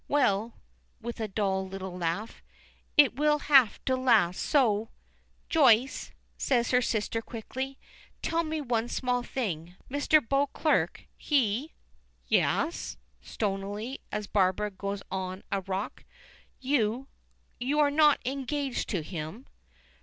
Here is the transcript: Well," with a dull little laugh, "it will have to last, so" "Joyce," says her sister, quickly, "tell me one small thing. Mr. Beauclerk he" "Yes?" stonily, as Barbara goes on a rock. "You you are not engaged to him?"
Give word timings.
Well," 0.07 0.55
with 0.99 1.19
a 1.19 1.27
dull 1.27 1.67
little 1.67 1.95
laugh, 1.95 2.41
"it 2.97 3.15
will 3.17 3.37
have 3.37 3.85
to 3.85 3.95
last, 3.95 4.39
so" 4.41 4.89
"Joyce," 5.47 6.11
says 6.39 6.71
her 6.71 6.81
sister, 6.81 7.21
quickly, 7.21 7.77
"tell 8.23 8.43
me 8.43 8.61
one 8.61 8.87
small 8.87 9.21
thing. 9.21 9.75
Mr. 9.91 10.19
Beauclerk 10.27 11.05
he" 11.17 11.75
"Yes?" 12.39 12.97
stonily, 13.21 14.01
as 14.11 14.25
Barbara 14.25 14.71
goes 14.71 15.03
on 15.11 15.43
a 15.51 15.61
rock. 15.61 16.03
"You 16.59 17.07
you 17.59 17.79
are 17.79 17.91
not 17.91 18.19
engaged 18.25 18.89
to 18.89 19.03
him?" 19.03 19.45